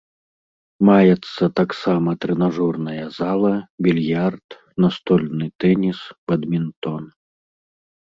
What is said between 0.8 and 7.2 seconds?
Маецца таксама трэнажорная зала, більярд, настольны тэніс, бадмінтон.